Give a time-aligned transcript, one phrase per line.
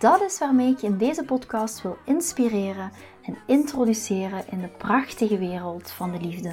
[0.00, 2.90] Dat is waarmee ik je in deze podcast wil inspireren
[3.22, 6.48] en introduceren in de prachtige wereld van de liefde.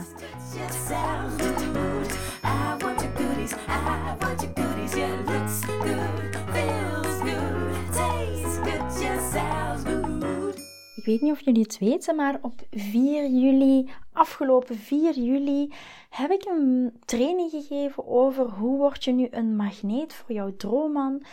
[10.96, 15.74] Ik weet niet of jullie het weten, maar op 4 juli, afgelopen 4 juli,
[16.10, 21.24] heb ik een training gegeven over hoe word je nu een magneet voor jouw droomman.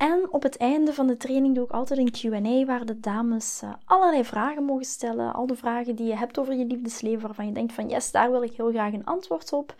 [0.00, 3.60] En op het einde van de training doe ik altijd een QA waar de dames
[3.64, 5.32] uh, allerlei vragen mogen stellen.
[5.32, 8.30] Al de vragen die je hebt over je liefdesleven, waarvan je denkt van yes, daar
[8.30, 9.74] wil ik heel graag een antwoord op.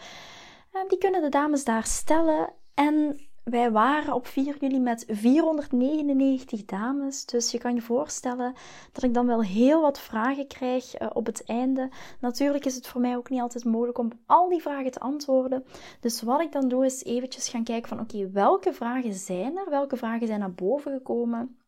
[0.73, 2.53] Uh, die kunnen de dames daar stellen.
[2.75, 7.25] En wij waren op 4 juli met 499 dames.
[7.27, 8.55] Dus je kan je voorstellen
[8.93, 11.89] dat ik dan wel heel wat vragen krijg uh, op het einde.
[12.21, 15.65] Natuurlijk is het voor mij ook niet altijd mogelijk om al die vragen te antwoorden.
[16.01, 19.71] Dus wat ik dan doe is eventjes gaan kijken van oké, welke vragen zijn er?
[19.71, 21.59] Welke vragen zijn naar boven gekomen?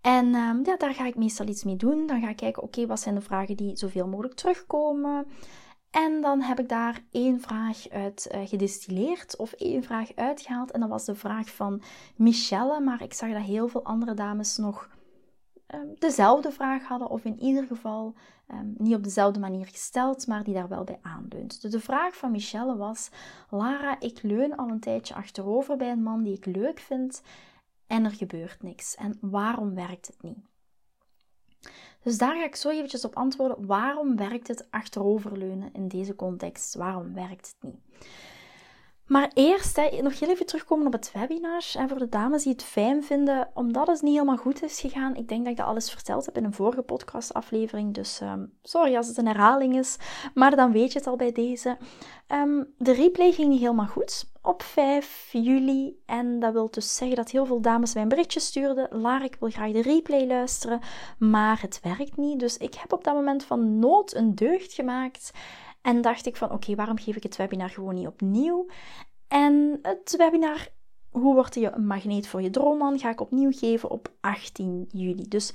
[0.00, 2.06] En uh, ja, daar ga ik meestal iets mee doen.
[2.06, 5.26] Dan ga ik kijken, oké, wat zijn de vragen die zoveel mogelijk terugkomen?
[5.90, 10.70] En dan heb ik daar één vraag uit uh, gedistilleerd of één vraag uitgehaald.
[10.70, 11.82] En dat was de vraag van
[12.16, 12.80] Michelle.
[12.80, 14.88] Maar ik zag dat heel veel andere dames nog
[15.74, 17.08] um, dezelfde vraag hadden.
[17.08, 18.14] Of in ieder geval
[18.52, 21.62] um, niet op dezelfde manier gesteld, maar die daar wel bij aanleunt.
[21.62, 23.10] Dus de vraag van Michelle was:
[23.50, 27.22] Lara, ik leun al een tijdje achterover bij een man die ik leuk vind.
[27.86, 28.94] En er gebeurt niks.
[28.94, 30.49] En waarom werkt het niet?
[32.02, 33.66] Dus daar ga ik zo eventjes op antwoorden.
[33.66, 36.74] Waarom werkt het achteroverleunen in deze context?
[36.74, 38.08] Waarom werkt het niet?
[39.10, 41.64] Maar eerst hè, nog heel even terugkomen op het webinar.
[41.74, 45.16] En voor de dames die het fijn vinden, omdat het niet helemaal goed is gegaan.
[45.16, 47.94] Ik denk dat ik dat alles verteld heb in een vorige podcastaflevering.
[47.94, 49.96] Dus um, sorry als het een herhaling is.
[50.34, 51.76] Maar dan weet je het al bij deze.
[52.28, 56.02] Um, de replay ging niet helemaal goed op 5 juli.
[56.06, 58.88] En dat wil dus zeggen dat heel veel dames mij een berichtje stuurden.
[58.90, 60.80] Lara, ik wil graag de replay luisteren.
[61.18, 62.40] Maar het werkt niet.
[62.40, 65.32] Dus ik heb op dat moment van nood een deugd gemaakt.
[65.82, 68.66] En dacht ik van oké, waarom geef ik het webinar gewoon niet opnieuw?
[69.28, 70.68] En het webinar
[71.10, 75.28] Hoe word je een magneet voor je droomman ga ik opnieuw geven op 18 juli.
[75.28, 75.52] Dus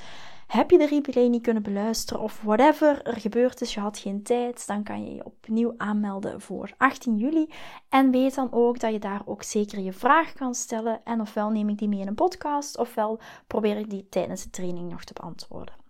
[0.47, 4.23] heb je de replay niet kunnen beluisteren of whatever er gebeurd is, je had geen
[4.23, 7.49] tijd, dan kan je je opnieuw aanmelden voor 18 juli.
[7.89, 11.01] En weet dan ook dat je daar ook zeker je vraag kan stellen.
[11.03, 14.49] En ofwel neem ik die mee in een podcast, ofwel probeer ik die tijdens de
[14.49, 15.84] training nog te beantwoorden.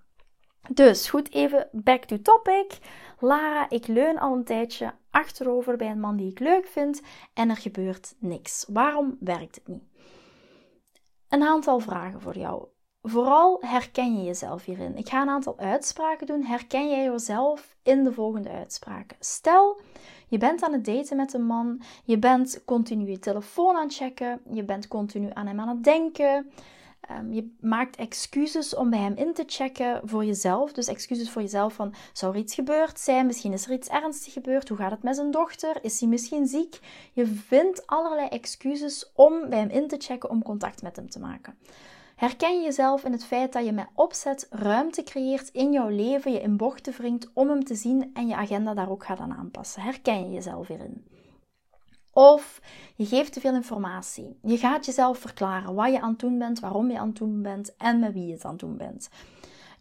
[0.69, 2.77] Dus goed, even back to topic.
[3.19, 7.01] Lara, ik leun al een tijdje achterover bij een man die ik leuk vind
[7.33, 8.65] en er gebeurt niks.
[8.69, 9.83] Waarom werkt het niet?
[11.29, 12.65] Een aantal vragen voor jou.
[13.01, 14.97] Vooral herken je jezelf hierin.
[14.97, 16.43] Ik ga een aantal uitspraken doen.
[16.43, 19.17] Herken jij jezelf in de volgende uitspraken?
[19.19, 19.81] Stel,
[20.27, 23.95] je bent aan het daten met een man, je bent continu je telefoon aan het
[23.95, 26.51] checken, je bent continu aan hem aan het denken,
[27.11, 30.73] Um, je maakt excuses om bij hem in te checken voor jezelf.
[30.73, 33.25] Dus excuses voor jezelf van, zou er iets gebeurd zijn?
[33.25, 34.69] Misschien is er iets ernstigs gebeurd.
[34.69, 35.83] Hoe gaat het met zijn dochter?
[35.83, 36.79] Is hij misschien ziek?
[37.13, 41.19] Je vindt allerlei excuses om bij hem in te checken, om contact met hem te
[41.19, 41.55] maken.
[42.15, 46.31] Herken je jezelf in het feit dat je met opzet ruimte creëert in jouw leven,
[46.31, 49.33] je in bochten wringt om hem te zien en je agenda daar ook gaat aan
[49.33, 49.81] aanpassen?
[49.81, 51.14] Herken je jezelf hierin?
[52.17, 52.61] Of
[52.95, 54.39] je geeft te veel informatie.
[54.41, 57.41] Je gaat jezelf verklaren wat je aan het doen bent, waarom je aan het doen
[57.41, 59.09] bent en met wie je het aan het doen bent.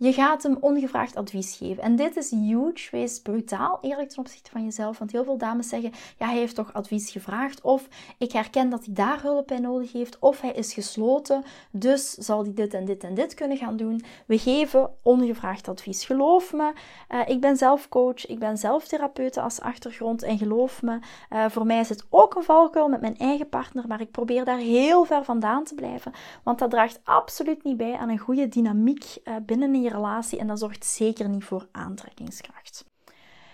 [0.04, 1.82] Je gaat hem ongevraagd advies geven.
[1.82, 2.88] En dit is huge.
[2.90, 4.98] Wees brutaal eerlijk ten opzichte van jezelf.
[4.98, 7.60] Want heel veel dames zeggen: ja, hij heeft toch advies gevraagd.
[7.60, 7.88] Of
[8.18, 10.18] ik herken dat hij daar hulp bij nodig heeft.
[10.18, 11.44] Of hij is gesloten.
[11.70, 14.02] Dus zal hij dit en dit en dit kunnen gaan doen.
[14.26, 16.04] We geven ongevraagd advies.
[16.04, 16.72] Geloof me,
[17.10, 18.26] uh, ik ben zelf coach.
[18.26, 20.22] Ik ben zelf therapeute als achtergrond.
[20.22, 20.98] En geloof me,
[21.30, 23.84] uh, voor mij is het ook een valkuil met mijn eigen partner.
[23.86, 26.12] Maar ik probeer daar heel ver vandaan te blijven.
[26.42, 30.46] Want dat draagt absoluut niet bij aan een goede dynamiek uh, binnen je relatie en
[30.46, 32.84] dat zorgt zeker niet voor aantrekkingskracht.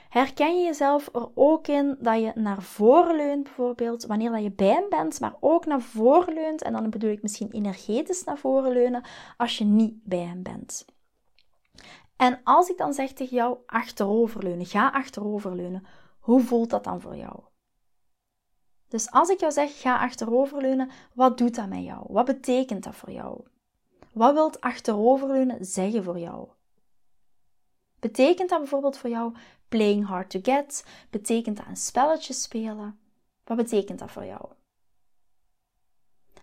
[0.09, 4.51] Herken je jezelf er ook in dat je naar voren leunt, bijvoorbeeld, wanneer dat je
[4.51, 8.39] bij hem bent, maar ook naar voren leunt, en dan bedoel ik misschien energetisch naar
[8.39, 9.05] voren leunen,
[9.37, 10.85] als je niet bij hem bent.
[12.17, 15.87] En als ik dan zeg tegen jou achteroverleunen, ga achteroverleunen,
[16.21, 17.41] hoe voelt dat dan voor jou?
[18.89, 22.05] Dus als ik jou zeg ga achteroverleunen, wat doet dat met jou?
[22.09, 23.41] Wat betekent dat voor jou?
[24.13, 26.49] Wat wilt achteroverleunen zeggen voor jou?
[27.99, 29.35] Betekent dat bijvoorbeeld voor jou
[29.69, 30.85] playing hard to get?
[31.11, 32.99] Betekent dat een spelletje spelen?
[33.45, 34.49] Wat betekent dat voor jou?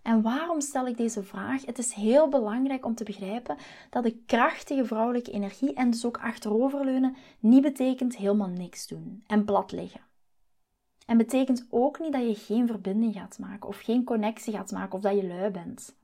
[0.02, 1.66] En waarom stel ik deze vraag?
[1.66, 3.58] Het is heel belangrijk om te begrijpen
[3.90, 9.46] dat de krachtige vrouwelijke energie en dus ook achteroverleunen niet betekent helemaal niks doen en
[9.46, 10.02] plat liggen.
[11.06, 14.94] En betekent ook niet dat je geen verbinding gaat maken of geen connectie gaat maken
[14.94, 15.96] of dat je lui bent.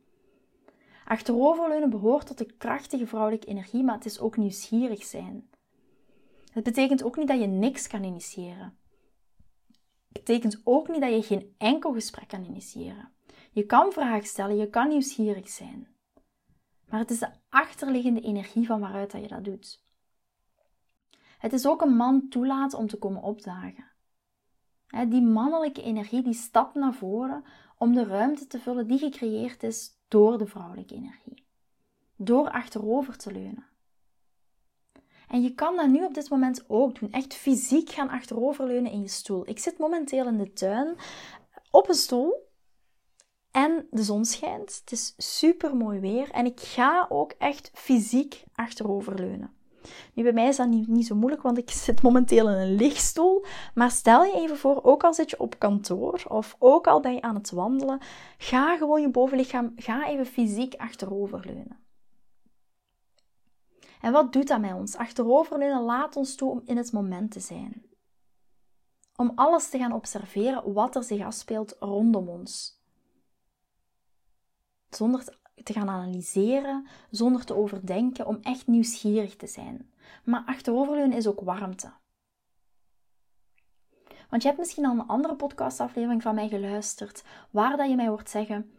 [1.05, 5.49] Achteroverleunen behoort tot de krachtige vrouwelijke energie, maar het is ook nieuwsgierig zijn.
[6.51, 8.77] Het betekent ook niet dat je niks kan initiëren.
[10.07, 13.11] Het betekent ook niet dat je geen enkel gesprek kan initiëren.
[13.51, 15.87] Je kan vragen stellen, je kan nieuwsgierig zijn.
[16.87, 19.83] Maar het is de achterliggende energie van waaruit dat je dat doet.
[21.37, 23.91] Het is ook een man toelaten om te komen opdagen.
[25.07, 27.43] Die mannelijke energie die stapt naar voren
[27.77, 31.45] om de ruimte te vullen die gecreëerd is door de vrouwelijke energie.
[32.15, 33.65] Door achterover te leunen.
[35.27, 37.11] En je kan dat nu op dit moment ook doen.
[37.11, 39.49] Echt fysiek gaan achteroverleunen in je stoel.
[39.49, 40.95] Ik zit momenteel in de tuin
[41.71, 42.51] op een stoel.
[43.51, 44.79] En de zon schijnt.
[44.79, 46.31] Het is super mooi weer.
[46.31, 49.53] En ik ga ook echt fysiek achteroverleunen.
[50.13, 53.45] Nu, bij mij is dat niet, zo moeilijk, want ik zit momenteel in een lichtstoel.
[53.73, 57.13] Maar stel je even voor, ook al zit je op kantoor of ook al ben
[57.13, 57.99] je aan het wandelen,
[58.37, 61.81] ga gewoon je bovenlichaam, ga even fysiek achteroverleunen.
[64.01, 64.95] En wat doet dat met ons?
[64.95, 67.85] Achteroverleunen laat ons toe om in het moment te zijn.
[69.15, 72.81] Om alles te gaan observeren wat er zich afspeelt rondom ons.
[74.89, 79.91] Zonder te gaan analyseren, zonder te overdenken, om echt nieuwsgierig te zijn.
[80.23, 81.91] Maar achteroverleunen is ook warmte.
[84.29, 88.07] Want je hebt misschien al een andere podcastaflevering van mij geluisterd, waar dat je mij
[88.07, 88.71] hoort zeggen: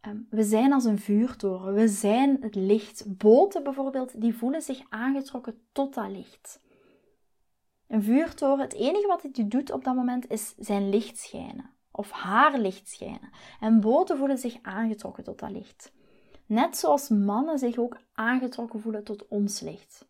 [0.00, 3.16] ehm, We zijn als een vuurtoren, we zijn het licht.
[3.18, 6.60] Boten bijvoorbeeld, die voelen zich aangetrokken tot dat licht.
[7.86, 11.70] Een vuurtoren, het enige wat hij doet op dat moment is zijn licht schijnen.
[11.90, 13.30] Of haar licht schijnen.
[13.60, 15.92] En boten voelen zich aangetrokken tot dat licht.
[16.52, 20.08] Net zoals mannen zich ook aangetrokken voelen tot ons licht.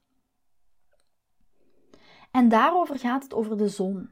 [2.30, 4.10] En daarover gaat het over de zon.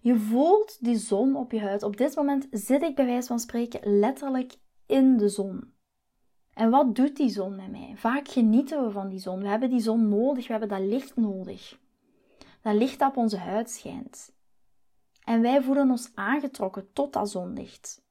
[0.00, 1.82] Je voelt die zon op je huid.
[1.82, 4.56] Op dit moment zit ik bij wijze van spreken letterlijk
[4.86, 5.72] in de zon.
[6.54, 7.92] En wat doet die zon met mij?
[7.96, 9.40] Vaak genieten we van die zon.
[9.40, 11.78] We hebben die zon nodig, we hebben dat licht nodig.
[12.62, 14.32] Dat licht dat op onze huid schijnt.
[15.24, 18.06] En wij voelen ons aangetrokken tot dat zonlicht.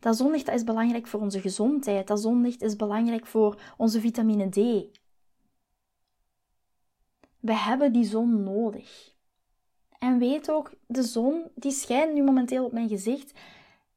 [0.00, 2.06] Dat zonlicht is belangrijk voor onze gezondheid.
[2.06, 4.54] Dat zonlicht is belangrijk voor onze vitamine D.
[7.40, 9.14] We hebben die zon nodig.
[9.98, 13.32] En weet ook, de zon die schijnt nu momenteel op mijn gezicht.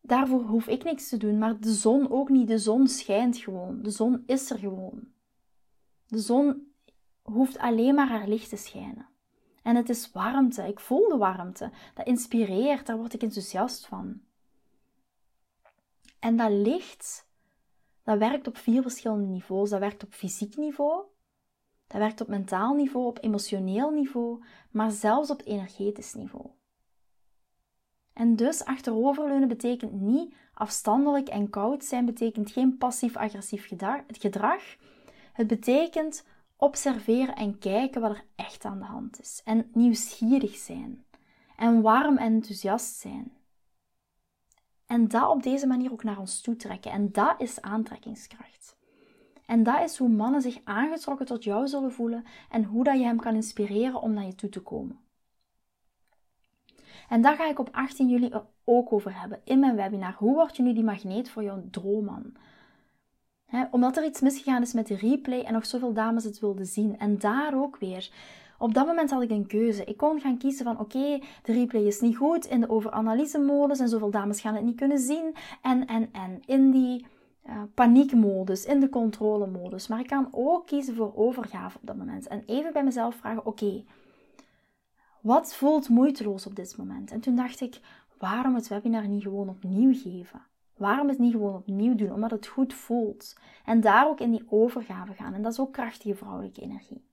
[0.02, 2.48] Daarvoor hoef ik niks te doen, maar de zon ook niet.
[2.48, 3.82] De zon schijnt gewoon.
[3.82, 5.08] De zon is er gewoon.
[6.08, 6.72] De zon
[7.22, 9.08] hoeft alleen maar haar licht te schijnen.
[9.62, 10.68] En het is warmte.
[10.68, 11.72] Ik voel de warmte.
[11.94, 12.86] Dat inspireert.
[12.86, 14.22] Daar word ik enthousiast van.
[16.24, 17.28] En dat licht,
[18.04, 19.70] dat werkt op vier verschillende niveaus.
[19.70, 21.04] Dat werkt op fysiek niveau,
[21.88, 26.46] dat werkt op mentaal niveau, op emotioneel niveau, maar zelfs op energetisch niveau.
[28.14, 33.68] En dus achteroverleunen betekent niet afstandelijk en koud zijn, betekent geen passief-agressief
[34.08, 34.62] gedrag.
[35.34, 36.26] Het betekent
[36.58, 39.42] observeren en kijken wat er echt aan de hand is.
[39.46, 41.06] En nieuwsgierig zijn.
[41.58, 43.43] En warm en enthousiast zijn.
[44.94, 46.92] En dat op deze manier ook naar ons toe trekken.
[46.92, 48.78] En dat is aantrekkingskracht.
[49.46, 53.04] En dat is hoe mannen zich aangetrokken tot jou zullen voelen en hoe dat je
[53.04, 55.00] hem kan inspireren om naar je toe te komen.
[57.10, 58.32] En daar ga ik op 18 juli
[58.64, 60.16] ook over hebben in mijn webinar.
[60.18, 62.34] Hoe word je nu die magneet voor jouw droomman?
[63.72, 67.00] omdat er iets misgegaan is met de replay en nog zoveel dames het wilden zien.
[67.00, 68.10] En daar ook weer.
[68.64, 69.84] Op dat moment had ik een keuze.
[69.84, 73.90] Ik kon gaan kiezen van oké, de replay is niet goed in de overanalyse-modus en
[73.90, 75.36] zoveel dames gaan het niet kunnen zien.
[75.62, 77.06] En, en, en in die
[77.46, 79.88] uh, paniekmodus, in de controlemodus.
[79.88, 82.28] Maar ik kan ook kiezen voor overgave op dat moment.
[82.28, 83.84] En even bij mezelf vragen, oké,
[85.22, 87.12] wat voelt moeiteloos op dit moment?
[87.12, 87.80] En toen dacht ik,
[88.18, 90.42] waarom het webinar niet gewoon opnieuw geven?
[90.78, 92.14] Waarom het niet gewoon opnieuw doen?
[92.14, 93.38] Omdat het goed voelt.
[93.66, 95.34] En daar ook in die overgave gaan.
[95.34, 97.12] En dat is ook krachtige vrouwelijke energie.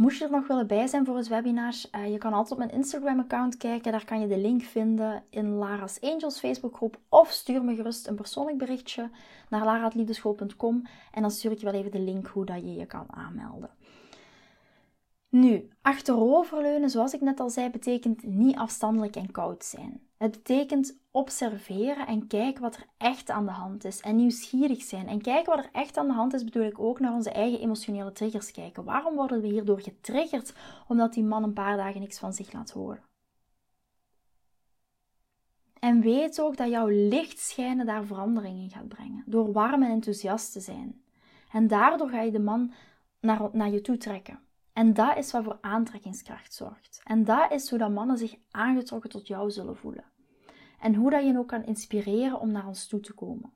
[0.00, 2.58] Moest je er nog willen bij zijn voor het webinar, uh, je kan altijd op
[2.58, 3.92] mijn Instagram-account kijken.
[3.92, 6.98] Daar kan je de link vinden in Lara's Angels Facebookgroep.
[7.08, 9.10] Of stuur me gerust een persoonlijk berichtje
[9.48, 10.86] naar laraatliefdeschool.com.
[11.12, 13.70] En dan stuur ik je wel even de link hoe dat je je kan aanmelden.
[15.30, 20.00] Nu, achteroverleunen, zoals ik net al zei, betekent niet afstandelijk en koud zijn.
[20.16, 24.00] Het betekent observeren en kijken wat er echt aan de hand is.
[24.00, 25.08] En nieuwsgierig zijn.
[25.08, 27.60] En kijken wat er echt aan de hand is, bedoel ik ook naar onze eigen
[27.60, 28.84] emotionele triggers kijken.
[28.84, 30.52] Waarom worden we hierdoor getriggerd
[30.88, 33.02] omdat die man een paar dagen niks van zich laat horen?
[35.78, 39.22] En weet ook dat jouw licht schijnen daar verandering in gaat brengen.
[39.26, 41.02] Door warm en enthousiast te zijn.
[41.52, 42.72] En daardoor ga je de man
[43.20, 44.40] naar, naar je toe trekken.
[44.80, 47.00] En dat is wat voor aantrekkingskracht zorgt.
[47.04, 50.04] En dat is hoe dat mannen zich aangetrokken tot jou zullen voelen.
[50.80, 53.52] En hoe dat je ook kan inspireren om naar ons toe te komen.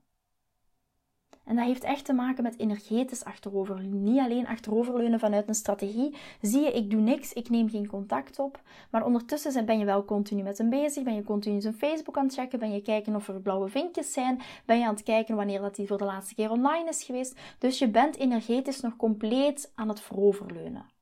[1.45, 4.03] En dat heeft echt te maken met energetisch achteroverleunen.
[4.03, 6.17] Niet alleen achteroverleunen vanuit een strategie.
[6.41, 8.63] Zie je, ik doe niks, ik neem geen contact op.
[8.91, 11.03] Maar ondertussen ben je wel continu met hem bezig.
[11.03, 12.59] Ben je continu zijn Facebook aan het checken.
[12.59, 14.41] Ben je kijken of er blauwe vinkjes zijn.
[14.67, 17.41] Ben je aan het kijken wanneer dat hij voor de laatste keer online is geweest.
[17.59, 20.94] Dus je bent energetisch nog compleet aan het vooroverleunen.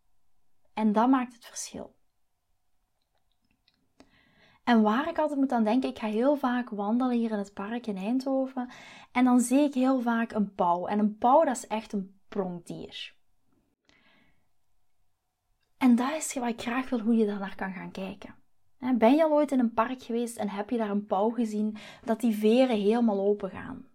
[0.75, 1.95] En dat maakt het verschil.
[4.65, 7.55] En waar ik altijd moet aan denken, ik ga heel vaak wandelen hier in het
[7.55, 8.71] park in Eindhoven.
[9.13, 10.87] En dan zie ik heel vaak een pauw.
[10.87, 13.15] En een pauw, dat is echt een pronkdier.
[15.79, 18.35] En dat is wat ik graag wil, hoe je daar naar kan gaan kijken.
[18.95, 21.77] Ben je al ooit in een park geweest en heb je daar een pauw gezien
[22.05, 23.87] dat die veren helemaal open gaan?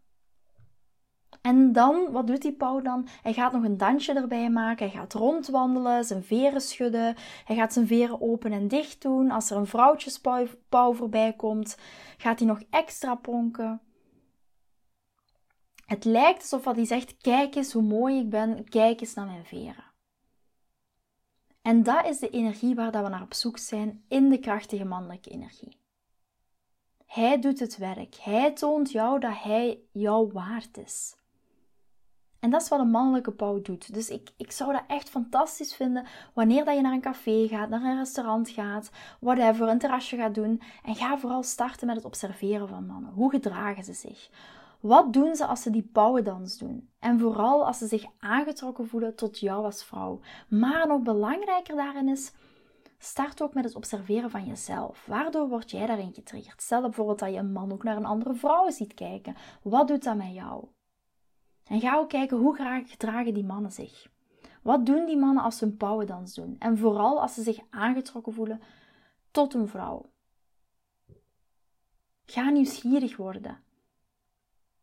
[1.48, 3.08] En dan, wat doet die pauw dan?
[3.22, 4.90] Hij gaat nog een dansje erbij maken.
[4.90, 7.16] Hij gaat rondwandelen, zijn veren schudden.
[7.46, 9.32] Hij gaat zijn veren open en dicht doen.
[9.32, 11.78] Als er een vrouwtjespauw voorbij komt,
[12.18, 13.82] gaat hij nog extra pronken.
[15.86, 19.46] Het lijkt alsof hij zegt: Kijk eens hoe mooi ik ben, kijk eens naar mijn
[19.46, 19.86] veren.
[21.62, 25.30] En dat is de energie waar we naar op zoek zijn in de krachtige mannelijke
[25.30, 25.78] energie.
[27.06, 28.16] Hij doet het werk.
[28.16, 31.17] Hij toont jou dat hij jou waard is.
[32.40, 33.94] En dat is wat een mannelijke pauw doet.
[33.94, 37.70] Dus ik, ik zou dat echt fantastisch vinden wanneer dat je naar een café gaat,
[37.70, 40.62] naar een restaurant gaat, whatever, een terrasje gaat doen.
[40.84, 43.14] En ga vooral starten met het observeren van mannen.
[43.14, 44.30] Hoe gedragen ze zich?
[44.80, 46.90] Wat doen ze als ze die pauwendans doen?
[47.00, 50.20] En vooral als ze zich aangetrokken voelen tot jou als vrouw.
[50.50, 52.34] Maar nog belangrijker daarin is,
[52.98, 55.06] start ook met het observeren van jezelf.
[55.06, 56.62] Waardoor word jij daarin getriggerd?
[56.62, 59.36] Stel bijvoorbeeld dat je een man ook naar een andere vrouw ziet kijken.
[59.62, 60.68] Wat doet dat met jou?
[61.70, 64.08] En ga ook kijken hoe graag gedragen die mannen zich.
[64.62, 66.56] Wat doen die mannen als ze een pauwendans doen?
[66.60, 68.62] En vooral als ze zich aangetrokken voelen
[69.32, 70.06] tot een vrouw.
[72.26, 73.58] Ga nieuwsgierig worden.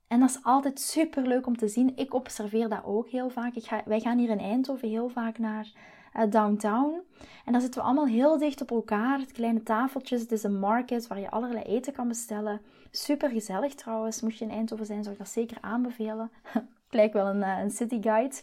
[0.06, 1.96] En dat is altijd super leuk om te zien.
[1.96, 3.54] Ik observeer dat ook heel vaak.
[3.54, 5.72] Ik ga, wij gaan hier in Eindhoven heel vaak naar
[6.16, 7.00] uh, downtown.
[7.44, 9.24] En daar zitten we allemaal heel dicht op elkaar.
[9.32, 10.20] Kleine tafeltjes.
[10.20, 12.60] Het is een market waar je allerlei eten kan bestellen.
[12.90, 14.20] Super gezellig trouwens.
[14.20, 16.30] Moest je in Eindhoven zijn, zou ik dat zeker aanbevelen.
[16.94, 18.34] Lijkt wel een, uh, een city guide.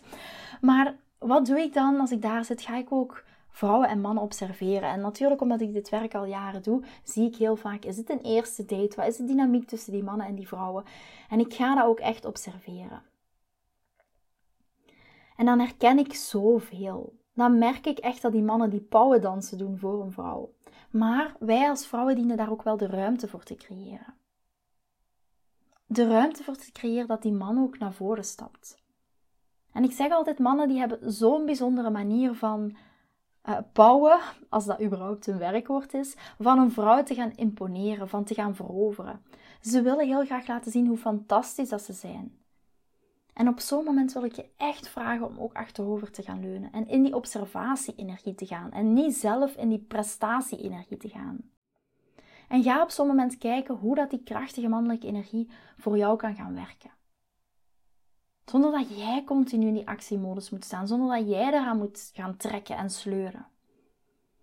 [0.61, 2.61] Maar wat doe ik dan als ik daar zit?
[2.61, 4.89] Ga ik ook vrouwen en mannen observeren.
[4.89, 8.09] En natuurlijk, omdat ik dit werk al jaren doe, zie ik heel vaak: is het
[8.09, 8.95] een eerste date?
[8.95, 10.83] Wat is de dynamiek tussen die mannen en die vrouwen?
[11.29, 13.01] En ik ga dat ook echt observeren.
[15.37, 17.19] En dan herken ik zoveel.
[17.33, 20.53] Dan merk ik echt dat die mannen die pauwendansen doen voor een vrouw.
[20.89, 24.19] Maar wij als vrouwen dienen daar ook wel de ruimte voor te creëren
[25.91, 28.77] de ruimte voor te creëren dat die man ook naar voren stapt.
[29.71, 32.75] En ik zeg altijd, mannen die hebben zo'n bijzondere manier van
[33.49, 34.19] uh, bouwen,
[34.49, 38.55] als dat überhaupt een werkwoord is, van een vrouw te gaan imponeren, van te gaan
[38.55, 39.21] veroveren.
[39.61, 42.39] Ze willen heel graag laten zien hoe fantastisch dat ze zijn.
[43.33, 46.71] En op zo'n moment wil ik je echt vragen om ook achterover te gaan leunen
[46.71, 51.50] en in die observatie-energie te gaan en niet zelf in die prestatie-energie te gaan.
[52.51, 56.35] En ga op zo'n moment kijken hoe dat die krachtige mannelijke energie voor jou kan
[56.35, 56.91] gaan werken.
[58.45, 62.37] Zonder dat jij continu in die actiemodus moet staan, zonder dat jij eraan moet gaan
[62.37, 63.47] trekken en sleuren.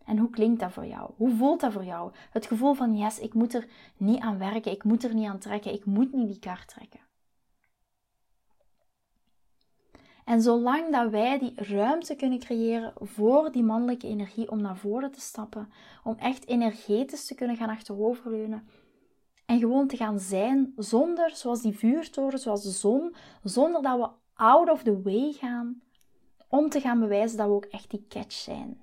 [0.05, 1.11] En hoe klinkt dat voor jou?
[1.17, 2.13] Hoe voelt dat voor jou?
[2.31, 5.39] Het gevoel van yes, ik moet er niet aan werken, ik moet er niet aan
[5.39, 7.01] trekken, ik moet niet die kaart trekken.
[10.29, 15.13] En zolang dat wij die ruimte kunnen creëren voor die mannelijke energie om naar voren
[15.13, 15.73] te stappen,
[16.05, 18.69] om echt energetisch te kunnen gaan achteroverleunen
[19.47, 24.09] en gewoon te gaan zijn zonder, zoals die vuurtoren, zoals de zon, zonder dat we
[24.35, 25.83] out of the way gaan,
[26.49, 28.83] om te gaan bewijzen dat we ook echt die catch zijn.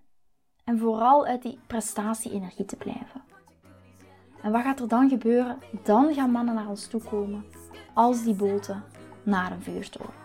[0.64, 3.24] En vooral uit die prestatie-energie te blijven.
[4.42, 5.58] En wat gaat er dan gebeuren?
[5.84, 7.46] Dan gaan mannen naar ons toe komen
[7.94, 8.84] als die boten
[9.24, 10.25] naar een vuurtoren.